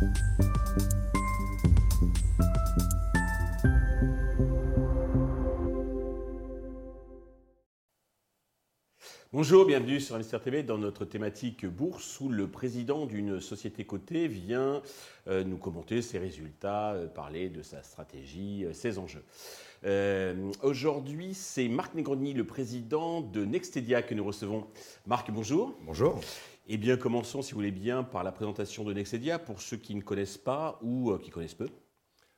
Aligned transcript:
Thank 0.00 0.16
you. 0.38 0.47
Bonjour, 9.40 9.64
bienvenue 9.64 10.00
sur 10.00 10.16
Investir 10.16 10.40
TV 10.40 10.64
dans 10.64 10.78
notre 10.78 11.04
thématique 11.04 11.64
bourse 11.64 12.18
où 12.18 12.28
le 12.28 12.48
président 12.48 13.06
d'une 13.06 13.40
société 13.40 13.84
cotée 13.84 14.26
vient 14.26 14.82
euh, 15.28 15.44
nous 15.44 15.58
commenter 15.58 16.02
ses 16.02 16.18
résultats, 16.18 16.94
euh, 16.94 17.06
parler 17.06 17.48
de 17.48 17.62
sa 17.62 17.84
stratégie, 17.84 18.64
euh, 18.64 18.72
ses 18.72 18.98
enjeux. 18.98 19.22
Aujourd'hui, 20.60 21.34
c'est 21.34 21.68
Marc 21.68 21.94
Negroni, 21.94 22.34
le 22.34 22.44
président 22.48 23.20
de 23.20 23.44
Nextedia 23.44 24.02
que 24.02 24.12
nous 24.12 24.24
recevons. 24.24 24.66
Marc, 25.06 25.30
bonjour. 25.30 25.72
Bonjour. 25.82 26.20
Eh 26.66 26.76
bien, 26.76 26.96
commençons, 26.96 27.40
si 27.40 27.52
vous 27.52 27.58
voulez 27.58 27.70
bien, 27.70 28.02
par 28.02 28.24
la 28.24 28.32
présentation 28.32 28.82
de 28.82 28.92
Nextedia 28.92 29.38
pour 29.38 29.60
ceux 29.60 29.76
qui 29.76 29.94
ne 29.94 30.00
connaissent 30.00 30.36
pas 30.36 30.80
ou 30.82 31.16
qui 31.18 31.30
connaissent 31.30 31.54
peu. 31.54 31.68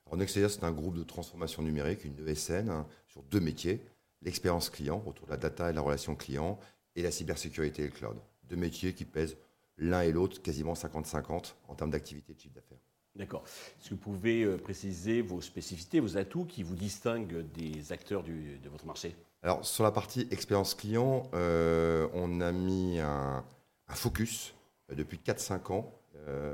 Alors, 0.04 0.18
Nextedia, 0.18 0.50
c'est 0.50 0.64
un 0.64 0.72
groupe 0.72 0.98
de 0.98 1.04
transformation 1.04 1.62
numérique, 1.62 2.04
une 2.04 2.28
ESN, 2.28 2.68
hein, 2.68 2.86
sur 3.06 3.22
deux 3.22 3.40
métiers 3.40 3.80
l'expérience 4.22 4.70
client 4.70 5.02
autour 5.06 5.26
de 5.26 5.30
la 5.30 5.36
data 5.36 5.70
et 5.70 5.72
la 5.72 5.80
relation 5.80 6.14
client 6.14 6.58
et 6.96 7.02
la 7.02 7.10
cybersécurité 7.10 7.82
et 7.82 7.86
le 7.86 7.92
cloud. 7.92 8.16
Deux 8.44 8.56
métiers 8.56 8.94
qui 8.94 9.04
pèsent 9.04 9.36
l'un 9.78 10.02
et 10.02 10.12
l'autre 10.12 10.42
quasiment 10.42 10.74
50-50 10.74 11.54
en 11.68 11.74
termes 11.74 11.90
d'activité 11.90 12.34
de 12.34 12.38
chiffre 12.38 12.54
d'affaires. 12.54 12.78
D'accord. 13.16 13.42
Est-ce 13.78 13.90
que 13.90 13.94
vous 13.94 14.00
pouvez 14.00 14.44
euh, 14.44 14.56
préciser 14.56 15.20
vos 15.20 15.40
spécificités, 15.40 16.00
vos 16.00 16.16
atouts 16.16 16.44
qui 16.44 16.62
vous 16.62 16.76
distinguent 16.76 17.44
des 17.52 17.92
acteurs 17.92 18.22
de 18.22 18.68
votre 18.70 18.86
marché? 18.86 19.16
Alors, 19.42 19.64
sur 19.64 19.84
la 19.84 19.90
partie 19.90 20.28
expérience 20.30 20.74
client, 20.74 21.24
euh, 21.34 22.08
on 22.12 22.40
a 22.40 22.52
mis 22.52 23.00
un, 23.00 23.44
focus 23.88 24.54
euh, 24.90 24.94
depuis 24.94 25.18
4-5 25.18 25.72
ans 25.72 25.92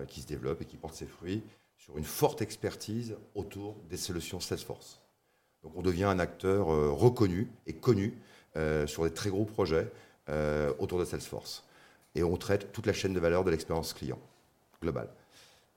qui 0.09 0.23
se 0.23 0.27
développe 0.27 0.63
et 0.63 0.65
qui 0.65 0.77
porte 0.77 0.95
ses 0.95 1.07
fruits 1.07 1.43
sur 1.77 1.99
une 1.99 2.05
forte 2.05 2.41
expertise 2.41 3.17
autour 3.35 3.75
des 3.91 3.97
solutions 3.97 4.39
Salesforce. 4.39 5.03
Donc, 5.63 5.73
on 5.75 5.83
devient 5.83 6.05
un 6.05 6.21
acteur 6.21 6.69
reconnu 6.69 7.51
et 7.67 7.75
connu 7.75 8.17
sur 8.87 9.03
des 9.03 9.13
très 9.13 9.29
gros 9.29 9.45
projets 9.45 9.91
euh, 10.29 10.73
autour 10.79 10.99
de 10.99 11.05
Salesforce. 11.05 11.65
Et 12.15 12.23
on 12.23 12.37
traite 12.37 12.73
toute 12.73 12.87
la 12.87 12.93
chaîne 12.93 13.13
de 13.13 13.21
valeur 13.21 13.45
de 13.45 13.51
l'expérience 13.51 13.93
client 13.93 14.19
globale. 14.83 15.09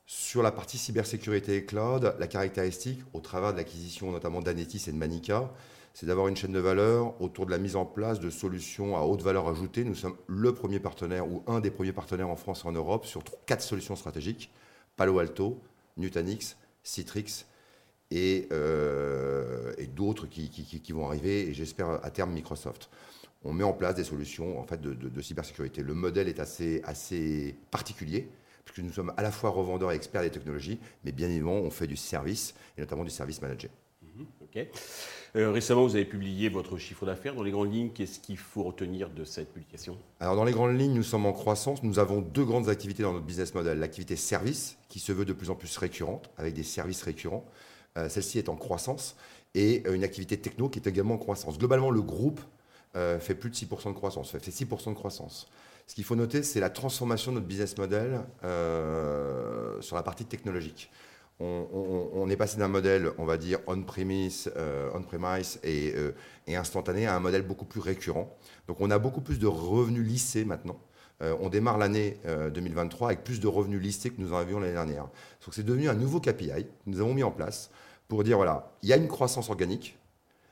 Sur 0.06 0.41
la 0.41 0.52
partie 0.52 0.78
cybersécurité 0.78 1.58
et 1.58 1.66
cloud, 1.66 2.16
la 2.17 2.28
caractéristique, 2.28 3.02
au 3.14 3.19
travers 3.19 3.53
de 3.53 3.58
l'acquisition 3.58 4.11
notamment 4.11 4.41
d'Anetis 4.41 4.86
et 4.88 4.91
de 4.91 4.97
Manica, 4.97 5.52
c'est 5.94 6.06
d'avoir 6.06 6.28
une 6.28 6.36
chaîne 6.36 6.52
de 6.52 6.59
valeur 6.59 7.19
autour 7.22 7.45
de 7.45 7.52
la 7.52 7.58
mise 7.58 7.75
en 7.75 7.86
place 7.86 8.19
de 8.19 8.30
solutions 8.30 8.95
à 8.97 9.02
haute 9.02 9.22
valeur 9.22 9.47
ajoutée. 9.47 9.83
Nous 9.83 9.95
sommes 9.95 10.16
le 10.28 10.53
premier 10.53 10.80
partenaire 10.80 11.28
ou 11.28 11.44
un 11.45 11.59
des 11.59 11.72
premiers 11.72 11.91
partenaires 11.91 12.30
en 12.30 12.36
France 12.36 12.63
et 12.63 12.67
en 12.67 12.72
Europe 12.72 13.06
sur 13.06 13.22
quatre 13.45 13.61
solutions 13.61 13.95
stratégiques 13.95 14.50
Palo 14.95 15.19
Alto, 15.19 15.61
Nutanix, 15.97 16.58
Citrix 16.84 17.45
et, 18.12 18.48
euh, 18.52 19.74
et 19.78 19.88
d'autres 19.88 20.28
qui, 20.28 20.50
qui, 20.50 20.92
vont 20.92 21.08
arriver, 21.08 21.50
et 21.50 21.54
j'espère 21.54 22.04
à 22.04 22.10
terme 22.12 22.32
Microsoft 22.32 22.90
on 23.44 23.54
met 23.54 23.64
en 23.64 23.74
place 23.74 23.96
des 23.96 24.04
solutions 24.04 24.60
en 24.60 24.64
fait, 24.64 24.82
de, 24.82 25.22
cybersécurité. 25.22 25.82
Le 25.82 25.94
modèle 25.94 26.28
est 26.28 26.40
assez, 26.40 26.82
assez 26.84 27.56
particulier, 27.72 28.28
puisque 28.66 28.86
nous 28.86 28.92
sommes 28.92 29.14
à 29.18 29.22
la 29.22 29.32
fois 29.32 29.50
revendeurs 29.50 29.92
et 29.92 29.96
experts 29.96 30.22
des 30.22 30.30
technologies, 30.30 30.80
mais 31.04 31.12
bien 31.12 31.28
évidemment, 31.28 31.56
on 31.56 31.70
fait 31.70 31.88
du 31.88 31.96
service, 31.96 32.54
et 32.78 32.82
notamment 32.82 33.04
du 33.04 33.10
service 33.10 33.42
manager. 33.42 33.72
Mhm, 34.02 34.26
euh, 35.36 35.52
récemment, 35.52 35.84
vous 35.84 35.96
avez 35.96 36.06
publié 36.06 36.50
votre 36.50 36.78
chiffre 36.78 37.06
d'affaires. 37.06 37.36
Dans 37.36 37.44
les 37.44 37.52
grandes 37.52 37.72
lignes, 37.72 37.92
qu'est-ce 37.92 38.20
qu'il 38.20 38.38
faut 38.38 38.64
retenir 38.64 39.10
de 39.10 39.24
cette 39.24 39.54
publication? 39.54 39.98
Alors, 40.20 40.36
dans 40.36 40.44
les 40.44 40.52
grandes 40.52 40.78
lignes, 40.78 40.94
nous 40.94 41.04
sommes 41.04 41.28
en 41.28 41.34
croissance. 41.34 41.84
Nous 41.84 42.00
avons 42.00 42.22
deux 42.22 42.44
grandes 42.44 42.68
activités 42.68 43.04
dans 43.04 43.14
notre 43.14 43.26
business 43.26 43.54
model. 43.54 43.78
L'activité 43.78 44.16
service, 44.16 44.78
qui 44.88 45.00
se 45.00 45.12
veut 45.12 45.26
de 45.26 45.34
plus 45.34 45.52
en 45.52 45.56
plus 45.56 45.78
récurrente, 45.78 46.32
avec 46.38 46.56
des 46.56 46.64
services 46.64 47.04
récurrents. 47.04 47.46
Euh, 47.98 48.09
celle-ci 48.09 48.38
est 48.38 48.50
en 48.50 48.56
croissance. 48.56 49.16
Et 49.56 49.84
euh, 49.88 49.94
une 49.94 50.04
activité 50.04 50.38
techno 50.38 50.70
qui 50.70 50.80
est 50.80 50.88
également 50.88 51.16
en 51.16 51.18
croissance. 51.18 51.58
Globalement, 51.58 51.92
le 51.92 52.02
groupe 52.02 52.40
euh, 52.96 53.19
fait 53.19 53.36
plus 53.36 53.50
de 53.50 53.56
6% 53.56 53.90
de 53.90 53.94
croissance, 53.94 54.31
fait 54.31 54.40
6% 54.40 54.90
de 54.90 54.94
croissance. 54.94 55.47
Ce 55.88 55.96
qu'il 55.96 56.03
faut 56.03 56.16
noter, 56.16 56.44
c'est 56.44 56.59
la 56.59 56.69
transformation 56.69 57.31
de 57.31 57.38
notre 57.38 57.47
business 57.47 57.75
model 57.78 58.22
sur 59.81 59.96
la 59.96 60.03
partie 60.03 60.24
technologique. 60.24 60.91
On, 61.40 62.30
est 62.30 62.36
passé 62.36 62.58
d'un 62.58 62.68
modèle, 62.68 63.12
on 63.18 63.25
va 63.25 63.38
dire, 63.38 63.58
on-premise 63.66 64.52
on 64.94 65.02
premise 65.02 65.59
et, 65.63 65.96
et, 66.46 66.56
instantané 66.56 67.08
à 67.08 67.16
un 67.16 67.19
modèle 67.19 67.42
beaucoup 67.42 67.66
plus 67.66 67.80
récurrent. 67.80 68.38
Donc 68.68 68.81
on 68.81 68.92
a 68.92 69.00
beaucoup 69.00 69.22
plus 69.22 69.40
de 69.40 69.47
revenus 69.47 70.06
lissés 70.06 70.46
maintenant. 70.46 70.80
on 71.22 71.50
démarre 71.50 71.80
l'année 71.80 72.18
2023 72.53 73.08
avec 73.08 73.24
plus 73.24 73.40
de 73.40 73.47
revenus 73.47 73.81
lissés 73.81 74.12
que 74.12 74.22
nous 74.22 74.31
en 74.31 74.38
avions 74.38 74.59
l'année 74.59 74.74
dernière. 74.74 75.06
Donc 75.06 75.53
c'est 75.53 75.63
devenu 75.63 75.90
un 75.90 75.96
nouveau 75.96 76.19
KPI 76.19 76.66
que 76.66 76.69
nous 76.86 77.00
avons 77.00 77.16
mis 77.16 77.24
en 77.24 77.31
place 77.31 77.72
pour 78.09 78.24
dire, 78.25 78.36
voilà, 78.36 78.75
il 78.81 78.90
y 78.90 78.94
a 78.94 78.97
une 78.97 79.08
croissance 79.08 79.50
organique 79.50 79.97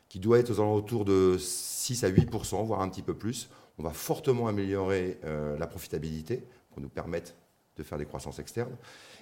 qui 0.07 0.19
doit 0.19 0.39
être 0.39 0.51
aux 0.51 0.61
alentours 0.61 1.03
de 1.03 1.35
6 1.37 2.05
à 2.05 2.07
8 2.07 2.29
voire 2.63 2.81
un 2.81 2.87
petit 2.87 3.01
peu 3.01 3.13
plus. 3.13 3.49
On 3.77 3.83
va 3.83 3.89
fortement 3.89 4.47
améliorer 4.47 5.17
euh, 5.25 5.57
la 5.57 5.67
profitabilité 5.67 6.43
pour 6.71 6.81
nous 6.81 6.87
permettre 6.87 7.33
de 7.75 7.83
faire 7.83 7.97
des 7.97 8.05
croissances 8.05 8.39
externes. 8.39 8.75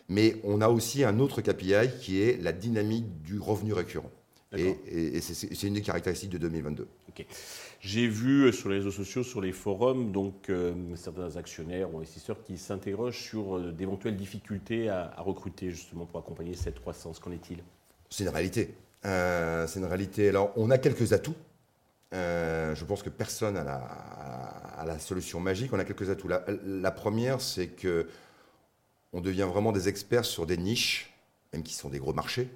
Mais 0.10 0.36
on 0.44 0.62
a 0.62 0.68
aussi 0.68 1.04
un 1.04 1.20
autre 1.20 1.42
KPI 1.42 1.98
qui 2.00 2.22
est 2.22 2.42
la 2.42 2.52
dynamique 2.52 3.22
du 3.24 3.40
revenu 3.40 3.74
récurrent. 3.74 4.12
Et, 4.56 5.20
c'est 5.20 5.68
une 5.68 5.74
des 5.74 5.82
caractéristiques 5.82 6.30
de 6.30 6.38
2022. 6.38 6.88
J'ai 7.82 8.08
vu 8.08 8.54
sur 8.54 8.70
les 8.70 8.78
réseaux 8.78 8.92
sociaux, 8.92 9.24
sur 9.24 9.42
les 9.42 9.52
forums, 9.52 10.12
donc 10.12 10.50
euh, 10.50 10.74
certains 10.96 11.36
actionnaires 11.36 11.94
ou 11.94 11.98
investisseurs 11.98 12.42
qui 12.44 12.58
s'interrogent 12.58 13.22
sur 13.22 13.58
euh, 13.58 13.72
d'éventuelles 13.72 14.16
difficultés 14.16 14.88
à, 14.88 15.14
à, 15.16 15.22
recruter 15.22 15.72
justement 15.72 16.06
pour 16.06 16.20
accompagner 16.20 16.54
cette 16.54 16.80
croissance. 16.80 17.20
Qu'en 17.20 17.32
est-il? 17.32 17.64
C'est 18.10 18.24
une 18.24 18.30
réalité. 18.30 18.76
c'est 19.04 19.80
une 19.80 19.86
réalité. 19.86 20.30
Alors, 20.30 20.52
on 20.56 20.70
a 20.72 20.78
quelques 20.78 21.14
atouts. 21.14 21.36
Euh, 22.14 22.76
je 22.76 22.86
pense 22.86 23.04
que 23.04 23.10
personne 23.10 23.56
n'a 23.56 24.84
la, 24.86 25.00
solution 25.00 25.40
magique. 25.40 25.74
On 25.74 25.80
a 25.80 25.84
quelques 25.86 26.10
atouts. 26.10 26.28
La, 26.28 26.92
première, 26.92 27.42
c'est 27.42 27.68
que 27.68 28.08
on 29.14 29.22
devient 29.22 29.48
vraiment 29.50 29.72
des 29.72 29.88
experts 29.88 30.26
sur 30.26 30.46
des 30.46 30.58
niches, 30.58 31.14
même 31.54 31.64
qui 31.64 31.74
sont 31.74 31.90
des 31.90 32.00
gros 32.00 32.14
marchés. 32.14 32.50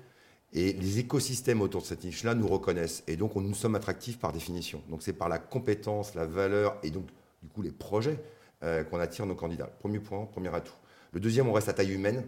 Et 0.53 0.73
les 0.73 0.99
écosystèmes 0.99 1.61
autour 1.61 1.81
de 1.81 1.87
cette 1.87 2.03
niche-là 2.03 2.35
nous 2.35 2.47
reconnaissent. 2.47 3.03
Et 3.07 3.15
donc, 3.17 3.35
on, 3.35 3.41
nous 3.41 3.53
sommes 3.53 3.75
attractifs 3.75 4.19
par 4.19 4.33
définition. 4.33 4.81
Donc, 4.89 5.03
c'est 5.03 5.13
par 5.13 5.29
la 5.29 5.39
compétence, 5.39 6.15
la 6.15 6.25
valeur 6.25 6.77
et 6.83 6.89
donc, 6.89 7.05
du 7.43 7.49
coup, 7.49 7.61
les 7.61 7.71
projets 7.71 8.19
euh, 8.63 8.83
qu'on 8.83 8.99
attire 8.99 9.25
nos 9.25 9.35
candidats. 9.35 9.69
Premier 9.79 9.99
point, 9.99 10.25
premier 10.25 10.53
atout. 10.53 10.73
Le 11.11 11.19
deuxième, 11.19 11.47
on 11.47 11.53
reste 11.53 11.69
à 11.69 11.73
taille 11.73 11.93
humaine. 11.93 12.23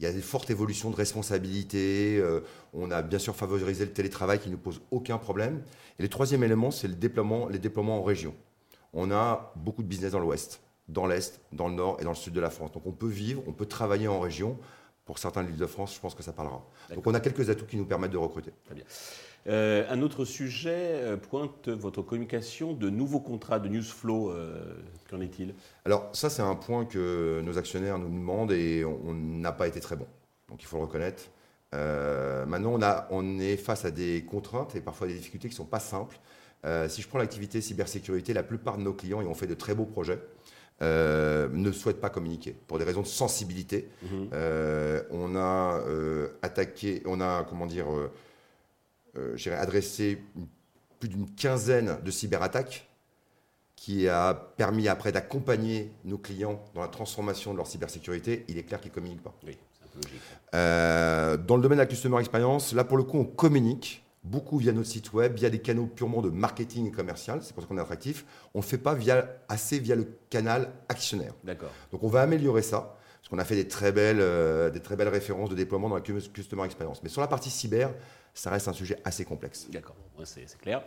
Il 0.00 0.04
y 0.04 0.06
a 0.06 0.12
des 0.12 0.22
fortes 0.22 0.48
évolutions 0.48 0.88
de 0.88 0.96
responsabilité. 0.96 2.16
Euh, 2.18 2.40
on 2.72 2.90
a 2.90 3.02
bien 3.02 3.18
sûr 3.18 3.36
favorisé 3.36 3.84
le 3.84 3.92
télétravail 3.92 4.38
qui 4.38 4.48
ne 4.48 4.56
pose 4.56 4.80
aucun 4.90 5.18
problème. 5.18 5.62
Et 5.98 6.02
le 6.02 6.08
troisième 6.08 6.42
élément, 6.42 6.70
c'est 6.70 6.88
le 6.88 6.94
déploiement, 6.94 7.48
les 7.48 7.58
déploiements 7.58 7.98
en 7.98 8.02
région. 8.02 8.34
On 8.94 9.10
a 9.10 9.52
beaucoup 9.56 9.82
de 9.82 9.88
business 9.88 10.12
dans 10.12 10.18
l'ouest, 10.18 10.62
dans 10.88 11.06
l'est, 11.06 11.38
dans 11.52 11.68
le 11.68 11.74
nord 11.74 11.98
et 12.00 12.04
dans 12.04 12.10
le 12.10 12.16
sud 12.16 12.32
de 12.32 12.40
la 12.40 12.48
France. 12.48 12.72
Donc 12.72 12.86
on 12.86 12.92
peut 12.92 13.08
vivre, 13.08 13.42
on 13.46 13.52
peut 13.52 13.66
travailler 13.66 14.08
en 14.08 14.20
région. 14.20 14.56
Pour 15.10 15.18
certains 15.18 15.42
de 15.42 15.48
l'île 15.48 15.56
de 15.56 15.66
France, 15.66 15.96
je 15.96 15.98
pense 15.98 16.14
que 16.14 16.22
ça 16.22 16.30
parlera. 16.30 16.64
Donc 16.94 17.04
on 17.04 17.14
a 17.14 17.18
quelques 17.18 17.50
atouts 17.50 17.66
qui 17.66 17.76
nous 17.76 17.84
permettent 17.84 18.12
de 18.12 18.16
recruter. 18.16 18.52
Très 18.64 18.76
bien. 18.76 18.84
Euh, 19.48 19.84
un 19.90 20.02
autre 20.02 20.24
sujet 20.24 21.00
euh, 21.02 21.16
pointe 21.16 21.68
votre 21.68 22.00
communication 22.00 22.74
de 22.74 22.88
nouveaux 22.90 23.18
contrats 23.18 23.58
de 23.58 23.68
Newsflow. 23.68 24.30
Euh, 24.30 24.62
qu'en 25.10 25.20
est-il? 25.20 25.56
Alors 25.84 26.10
ça, 26.12 26.30
c'est 26.30 26.42
un 26.42 26.54
point 26.54 26.84
que 26.84 27.40
nos 27.44 27.58
actionnaires 27.58 27.98
nous 27.98 28.08
demandent 28.08 28.52
et 28.52 28.84
on 28.84 29.12
n'a 29.12 29.50
pas 29.50 29.66
été 29.66 29.80
très 29.80 29.96
bon. 29.96 30.06
Donc 30.48 30.62
il 30.62 30.66
faut 30.66 30.76
le 30.76 30.84
reconnaître. 30.84 31.24
maintenant, 31.72 32.74
on, 32.74 32.80
a, 32.80 33.08
on 33.10 33.40
est 33.40 33.56
face 33.56 33.84
à 33.84 33.90
des 33.90 34.24
contraintes 34.24 34.76
et 34.76 34.80
parfois 34.80 35.08
des 35.08 35.14
difficultés 35.14 35.48
qui 35.48 35.54
ne 35.54 35.56
sont 35.56 35.64
pas 35.64 35.80
simples. 35.80 36.20
si 36.86 37.02
je 37.02 37.08
prends 37.08 37.18
l'activité 37.18 37.60
cybersécurité, 37.60 38.32
la 38.32 38.44
plupart 38.44 38.78
de 38.78 38.84
nos 38.84 38.92
clients, 38.92 39.20
et 39.20 39.26
on 39.26 39.34
fait 39.34 39.48
de 39.48 39.54
très 39.54 39.74
beaux 39.74 39.86
projets, 39.86 40.20
ne 40.80 41.72
souhaitent 41.72 42.00
pas 42.00 42.10
communiquer 42.10 42.56
pour 42.66 42.78
des 42.78 42.84
raisons 42.84 43.02
de 43.02 43.06
sensibilité. 43.06 43.88
Mhm. 44.02 44.30
on 45.10 45.36
a 45.36 45.82
attaqué, 46.42 47.02
on 47.06 47.20
a 47.20 47.44
comment 47.48 47.66
dire 47.66 47.86
euh, 49.16 49.36
adressé 49.58 50.22
plus 51.00 51.08
d'une 51.08 51.28
quinzaine 51.34 51.98
de 52.04 52.10
cyberattaques 52.12 52.88
qui 53.74 54.08
a 54.08 54.34
permis 54.34 54.86
après 54.86 55.10
d'accompagner 55.10 55.90
nos 56.04 56.18
clients 56.18 56.62
dans 56.74 56.82
la 56.82 56.88
transformation 56.88 57.52
de 57.52 57.56
leur 57.56 57.66
cybersécurité, 57.66 58.44
il 58.48 58.58
est 58.58 58.62
clair 58.62 58.80
qu'ils 58.80 58.90
ne 58.90 58.94
communiquent 58.94 59.22
pas. 59.22 59.34
Oui, 59.44 59.56
c'est 59.72 59.84
un 59.84 59.88
peu 59.88 60.06
logique. 60.06 60.20
Euh, 60.54 61.36
dans 61.38 61.56
le 61.56 61.62
domaine 61.62 61.78
de 61.78 61.82
la 61.82 61.86
customer 61.86 62.20
experience, 62.20 62.72
là 62.72 62.84
pour 62.84 62.98
le 62.98 63.02
coup, 63.02 63.18
on 63.18 63.24
communique 63.24 64.04
beaucoup 64.22 64.58
via 64.58 64.72
notre 64.72 64.88
site 64.88 65.12
web, 65.12 65.34
via 65.34 65.50
des 65.50 65.60
canaux 65.60 65.86
purement 65.86 66.22
de 66.22 66.30
marketing 66.30 66.88
et 66.88 66.90
commercial, 66.90 67.40
c'est 67.42 67.54
pour 67.54 67.62
ça 67.62 67.68
qu'on 67.68 67.78
est 67.78 67.80
attractif. 67.80 68.24
On 68.54 68.58
ne 68.58 68.64
fait 68.64 68.78
pas 68.78 68.94
via, 68.94 69.26
assez 69.48 69.78
via 69.78 69.96
le 69.96 70.06
canal 70.28 70.72
actionnaire. 70.88 71.34
D'accord. 71.44 71.70
Donc 71.92 72.02
on 72.02 72.08
va 72.08 72.22
améliorer 72.22 72.62
ça. 72.62 72.96
qu'on 73.30 73.38
a 73.38 73.44
fait 73.44 73.56
des 73.56 73.68
très, 73.68 73.92
belles, 73.92 74.20
euh, 74.20 74.70
des 74.70 74.80
très 74.80 74.96
belles 74.96 75.08
références 75.08 75.50
de 75.50 75.54
déploiement 75.54 75.88
dans 75.88 75.94
la 75.94 76.00
Customer 76.00 76.64
Experience. 76.64 77.02
Mais 77.02 77.08
sur 77.08 77.20
la 77.20 77.28
partie 77.28 77.50
cyber, 77.50 77.92
ça 78.34 78.50
reste 78.50 78.68
un 78.68 78.72
sujet 78.72 78.98
assez 79.04 79.24
complexe. 79.24 79.68
D'accord, 79.70 79.96
c'est 80.24 80.58
clair. 80.58 80.82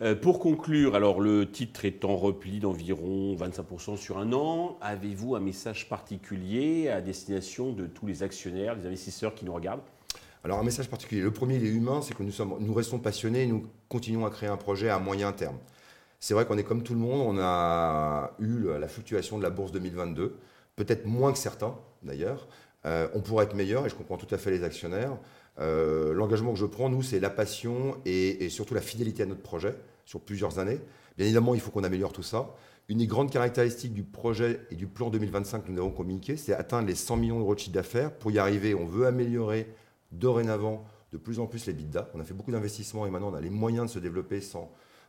Euh, 0.00 0.14
pour 0.14 0.38
conclure, 0.38 0.94
alors 0.94 1.20
le 1.20 1.50
titre 1.50 1.84
est 1.84 2.04
en 2.04 2.16
repli 2.16 2.60
d'environ 2.60 3.34
25% 3.36 3.96
sur 3.96 4.18
un 4.18 4.32
an. 4.32 4.78
Avez-vous 4.80 5.34
un 5.34 5.40
message 5.40 5.88
particulier 5.88 6.88
à 6.88 7.00
destination 7.00 7.72
de 7.72 7.86
tous 7.86 8.06
les 8.06 8.22
actionnaires, 8.22 8.74
les 8.74 8.86
investisseurs 8.86 9.34
qui 9.34 9.44
nous 9.44 9.54
regardent? 9.54 9.82
Alors 10.44 10.58
un 10.58 10.64
message 10.64 10.88
particulier. 10.88 11.20
Le 11.20 11.30
premier, 11.30 11.56
il 11.56 11.64
est 11.64 11.70
humain, 11.70 12.00
c'est 12.02 12.14
que 12.14 12.22
nous, 12.22 12.74
restons 12.74 12.98
passionnés 12.98 13.42
et 13.42 13.46
nous 13.46 13.66
continuons 13.88 14.26
à 14.26 14.30
créer 14.30 14.48
un 14.48 14.56
projet 14.56 14.88
à 14.88 14.98
moyen 14.98 15.32
terme. 15.32 15.56
C'est 16.18 16.34
vrai 16.34 16.46
qu'on 16.46 16.58
est 16.58 16.64
comme 16.64 16.82
tout 16.82 16.94
le 16.94 17.00
monde, 17.00 17.36
on 17.36 17.40
a 17.40 18.32
eu 18.38 18.64
la 18.78 18.88
fluctuation 18.88 19.38
de 19.38 19.42
la 19.42 19.50
bourse 19.50 19.72
2022, 19.72 20.36
peut-être 20.76 21.06
moins 21.06 21.32
que 21.32 21.38
certains 21.38 21.76
d'ailleurs. 22.02 22.48
Euh, 22.84 23.08
on 23.14 23.20
pourrait 23.20 23.44
être 23.44 23.54
meilleur 23.54 23.86
et 23.86 23.88
je 23.88 23.94
comprends 23.94 24.16
tout 24.16 24.32
à 24.34 24.38
fait 24.38 24.50
les 24.50 24.64
actionnaires. 24.64 25.16
Euh, 25.60 26.12
l'engagement 26.12 26.52
que 26.52 26.58
je 26.58 26.66
prends, 26.66 26.88
nous, 26.88 27.02
c'est 27.02 27.20
la 27.20 27.30
passion 27.30 27.96
et, 28.04 28.48
surtout 28.48 28.74
la 28.74 28.80
fidélité 28.80 29.22
à 29.22 29.26
notre 29.26 29.42
projet 29.42 29.76
sur 30.04 30.20
plusieurs 30.20 30.58
années. 30.58 30.80
Bien 31.16 31.26
évidemment, 31.26 31.54
il 31.54 31.60
faut 31.60 31.70
qu'on 31.70 31.84
améliore 31.84 32.12
tout 32.12 32.22
ça. 32.22 32.54
Une 32.88 32.98
des 32.98 33.06
grandes 33.06 33.30
caractéristiques 33.30 33.94
du 33.94 34.02
projet 34.02 34.60
et 34.70 34.74
du 34.74 34.88
plan 34.88 35.10
2025 35.10 35.64
que 35.64 35.70
nous 35.70 35.78
avons 35.78 35.92
communiqué, 35.92 36.36
c'est 36.36 36.52
atteindre 36.52 36.88
les 36.88 36.96
100 36.96 37.16
millions 37.16 37.38
d'euros 37.38 37.54
de 37.54 37.60
chiffre 37.60 37.72
d'affaires. 37.72 38.12
Pour 38.12 38.32
y 38.32 38.38
arriver, 38.38 38.74
on 38.74 38.86
veut 38.86 39.06
améliorer 39.06 39.68
dorénavant 40.12 40.84
de 41.12 41.18
plus 41.18 41.40
en 41.40 41.46
plus 41.46 41.66
les 41.66 41.72
bidas. 41.72 42.08
On 42.14 42.20
a 42.20 42.24
fait 42.24 42.34
beaucoup 42.34 42.52
d'investissements 42.52 43.06
et 43.06 43.10
maintenant 43.10 43.30
on 43.30 43.34
a 43.34 43.40
les 43.40 43.50
moyens 43.50 43.86
de 43.86 43.90
se 43.90 43.98
développer 43.98 44.40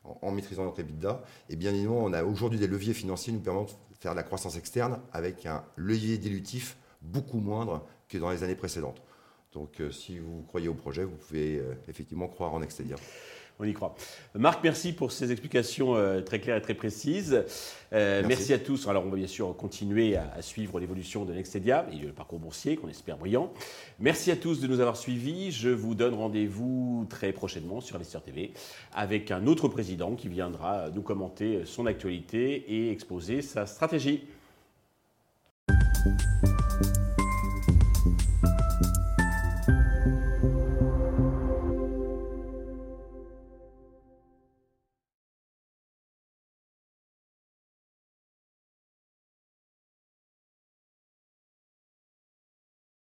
en, 0.04 0.32
maîtrisant 0.32 0.66
notre 0.66 0.80
EBITDA. 0.80 1.24
Et 1.50 1.56
bien 1.56 1.72
évidemment, 1.74 2.04
on 2.04 2.14
a 2.14 2.24
aujourd'hui 2.24 2.60
des 2.60 2.68
leviers 2.68 2.94
financiers 2.94 3.32
nous 3.32 3.40
permettent 3.40 3.78
de 3.92 3.98
faire 3.98 4.12
de 4.12 4.18
la 4.18 4.24
croissance 4.24 4.58
externe 4.58 5.00
avec 5.14 5.46
un 5.46 5.64
levier 5.76 6.18
dilutif 6.18 6.78
beaucoup 7.02 7.40
moindre 7.40 7.86
que 8.10 8.18
dans 8.18 8.32
les 8.32 8.44
années 8.44 8.56
précédentes. 8.56 9.02
Donc 9.54 9.80
euh, 9.80 9.92
si 9.92 10.20
vous 10.20 10.44
croyez 10.44 10.68
au 10.68 10.74
projet, 10.74 11.04
vous 11.04 11.16
pouvez 11.16 11.60
euh, 11.60 11.74
effectivement 11.88 12.28
croire 12.28 12.54
en 12.54 12.60
Nextedia. 12.60 12.96
On 13.60 13.66
y 13.66 13.74
croit. 13.74 13.96
Marc, 14.36 14.64
merci 14.64 14.94
pour 14.94 15.12
ces 15.12 15.32
explications 15.32 15.96
euh, 15.96 16.22
très 16.22 16.40
claires 16.40 16.58
et 16.58 16.62
très 16.62 16.74
précises. 16.74 17.44
merci. 17.92 18.54
à 18.54 18.60
tous. 18.60 18.88
Alors, 18.88 19.06
on 19.06 19.10
va 19.10 19.18
bien 19.18 19.28
sûr 19.28 19.56
continuer 19.56 20.16
à, 20.16 20.42
suivre 20.42 20.80
l'évolution 20.80 21.26
de 21.26 21.34
Nextedia 21.34 21.86
et 21.92 21.98
le 21.98 22.12
parcours 22.12 22.40
boursier 22.40 22.76
qu'on 22.76 22.90
espère 22.90 23.18
brillant. 23.18 23.54
Merci 24.00 24.32
à 24.32 24.36
tous 24.36 24.60
de 24.60 24.68
nous 24.68 24.80
avoir 24.80 24.98
suivis. 24.98 25.52
Je 25.52 25.70
vous 25.70 25.96
donne 25.96 26.16
rendez-vous 26.16 27.06
très 27.10 27.32
prochainement 27.32 27.82
sur 27.82 27.96
Investir 27.96 28.22
TV 28.22 28.54
avec 28.94 29.32
un 29.32 29.46
autre 29.48 29.68
président 29.68 30.16
qui 30.16 30.28
viendra 30.28 30.90
nous 30.90 31.02
commenter 31.02 31.62
son 31.66 31.86
actualité 31.86 32.66
et 32.68 32.92
exposer 32.92 33.42
sa 33.42 33.66
stratégie. 33.66 34.28